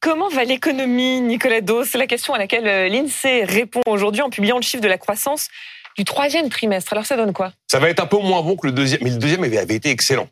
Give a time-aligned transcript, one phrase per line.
[0.00, 4.30] Comment va l'économie, Nicolas Dos C'est la question à laquelle euh, l'INSEE répond aujourd'hui en
[4.30, 5.48] publiant le chiffre de la croissance
[5.96, 6.92] du troisième trimestre.
[6.92, 7.52] Alors ça donne quoi?
[7.70, 9.90] Ça va être un peu moins bon que le deuxième, mais le deuxième avait été
[9.90, 10.28] excellent.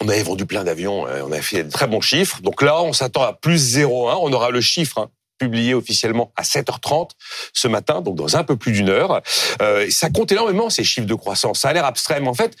[0.00, 2.40] On avait vendu plein d'avions, euh, on avait fait de très bons chiffres.
[2.40, 4.18] Donc là, on s'attend à plus 0,1.
[4.20, 7.10] On aura le chiffre hein, publié officiellement à 7h30
[7.52, 9.20] ce matin, donc dans un peu plus d'une heure.
[9.60, 11.60] Euh, ça compte énormément ces chiffres de croissance.
[11.60, 12.56] Ça a l'air abstrait, mais en fait,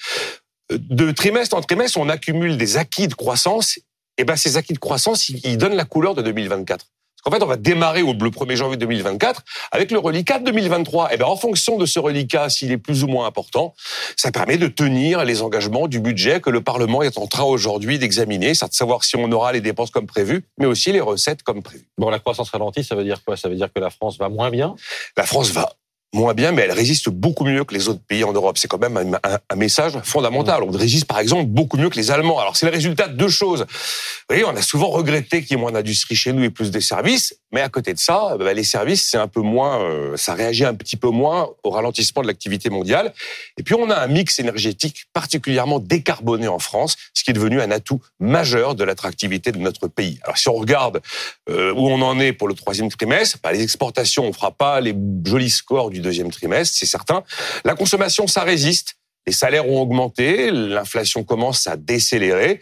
[0.70, 3.78] de trimestre en trimestre, on accumule des acquis de croissance.
[4.18, 6.86] Et ben ces acquis de croissance, ils donnent la couleur de 2024.
[7.24, 11.14] En fait, on va démarrer au le 1er janvier 2024 avec le reliquat de 2023.
[11.14, 13.74] Et bien, en fonction de ce reliquat, s'il est plus ou moins important,
[14.16, 17.98] ça permet de tenir les engagements du budget que le Parlement est en train aujourd'hui
[17.98, 21.42] d'examiner, c'est de savoir si on aura les dépenses comme prévu, mais aussi les recettes
[21.44, 21.86] comme prévu.
[21.96, 23.36] Bon, la croissance ralentie, ça veut dire quoi?
[23.36, 24.74] Ça veut dire que la France va moins bien?
[25.16, 25.72] La France va
[26.12, 28.58] moins bien, mais elle résiste beaucoup mieux que les autres pays en Europe.
[28.58, 30.62] C'est quand même un, message fondamental.
[30.62, 32.38] On résiste, par exemple, beaucoup mieux que les Allemands.
[32.38, 33.60] Alors, c'est le résultat de deux choses.
[33.60, 36.70] Vous voyez, on a souvent regretté qu'il y ait moins d'industrie chez nous et plus
[36.70, 40.16] de services, mais à côté de ça, bah, les services, c'est un peu moins, euh,
[40.16, 43.12] ça réagit un petit peu moins au ralentissement de l'activité mondiale.
[43.58, 47.60] Et puis, on a un mix énergétique particulièrement décarboné en France, ce qui est devenu
[47.60, 50.18] un atout majeur de l'attractivité de notre pays.
[50.22, 51.02] Alors, si on regarde
[51.50, 54.80] euh, où on en est pour le troisième trimestre, bah, les exportations, on fera pas
[54.80, 57.22] les jolis scores du deuxième trimestre, c'est certain.
[57.64, 58.94] La consommation, ça résiste.
[59.26, 62.60] Les salaires ont augmenté, l'inflation commence à décélérer.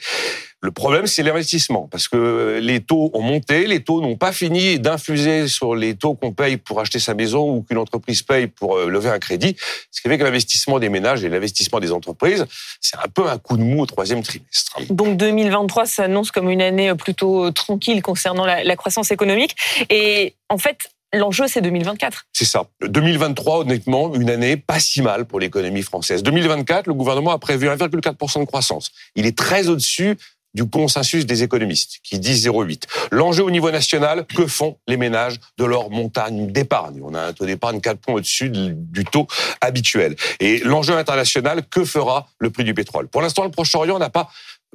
[0.63, 4.79] Le problème, c'est l'investissement, parce que les taux ont monté, les taux n'ont pas fini
[4.79, 8.77] d'infuser sur les taux qu'on paye pour acheter sa maison ou qu'une entreprise paye pour
[8.77, 9.57] euh, lever un crédit,
[9.91, 12.45] ce qui fait que l'investissement des ménages et l'investissement des entreprises,
[12.81, 14.79] c'est un peu un coup de mou au troisième trimestre.
[14.91, 19.57] Donc 2023 s'annonce comme une année plutôt tranquille concernant la, la croissance économique.
[19.89, 22.27] Et en fait, L'enjeu, c'est 2024.
[22.33, 22.67] C'est ça.
[22.83, 26.23] 2023, honnêtement, une année pas si mal pour l'économie française.
[26.23, 28.93] 2024, le gouvernement a prévu 1,4% de croissance.
[29.17, 30.17] Il est très au-dessus
[30.55, 32.83] du consensus des économistes qui disent 0,8.
[33.13, 37.01] L'enjeu au niveau national, que font les ménages de leur montagne d'épargne?
[37.03, 39.27] On a un taux d'épargne 4 points au-dessus du taux
[39.61, 40.17] habituel.
[40.41, 43.09] Et l'enjeu international, que fera le prix du pétrole?
[43.09, 44.31] Pour l'instant, le Proche-Orient n'a pas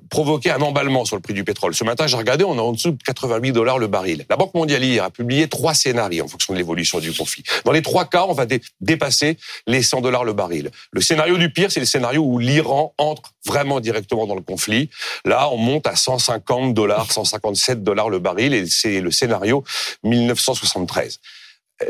[0.09, 1.73] provoquer un emballement sur le prix du pétrole.
[1.73, 4.25] Ce matin, j'ai regardé, on est en dessous de 88 dollars le baril.
[4.29, 7.43] La Banque mondiale hier a publié trois scénarios en fonction de l'évolution du conflit.
[7.63, 8.45] Dans les trois cas, on va
[8.81, 10.71] dépasser les 100 dollars le baril.
[10.91, 14.89] Le scénario du pire, c'est le scénario où l'Iran entre vraiment directement dans le conflit.
[15.23, 19.63] Là, on monte à 150 dollars, 157 dollars le baril et c'est le scénario
[20.03, 21.19] 1973.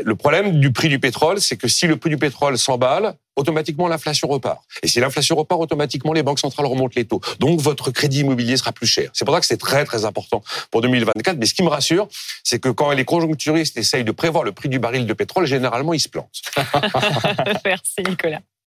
[0.02, 3.88] Le problème du prix du pétrole, c'est que si le prix du pétrole s'emballe, automatiquement
[3.88, 4.62] l'inflation repart.
[4.82, 7.20] Et si l'inflation repart, automatiquement les banques centrales remontent les taux.
[7.38, 9.10] Donc votre crédit immobilier sera plus cher.
[9.12, 11.36] C'est pour ça que c'est très très important pour 2024.
[11.38, 12.08] Mais ce qui me rassure,
[12.42, 15.94] c'est que quand les conjoncturistes essayent de prévoir le prix du baril de pétrole, généralement
[15.94, 16.42] ils se plantent.
[17.64, 18.40] Merci Nicolas.